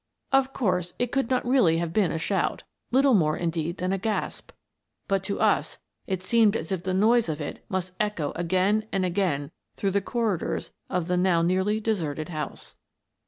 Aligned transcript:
Of 0.31 0.51
course, 0.51 0.95
it 0.97 1.11
could 1.11 1.29
not 1.29 1.45
really 1.45 1.77
have 1.77 1.93
been 1.93 2.11
a 2.11 2.17
shout— 2.17 2.63
little 2.91 3.13
more, 3.13 3.37
indeed, 3.37 3.77
than 3.77 3.93
a 3.93 3.99
gasp— 3.99 4.49
but 5.07 5.23
to 5.25 5.39
us 5.39 5.77
it 6.07 6.23
46 6.23 6.23
Miss 6.23 6.29
Frances 6.29 6.31
Baird, 6.31 6.49
Detective 6.49 6.55
seemed 6.55 6.55
as 6.55 6.71
if 6.71 6.83
the 6.83 7.05
noise 7.05 7.29
of 7.29 7.39
it 7.41 7.65
must 7.69 7.93
echo 7.99 8.31
again 8.35 8.87
and 8.91 9.05
again 9.05 9.51
through 9.75 9.91
the 9.91 10.01
corridors 10.01 10.71
of 10.89 11.07
the 11.07 11.17
now 11.17 11.43
nearly 11.43 11.79
deserted 11.79 12.29
house. 12.29 12.73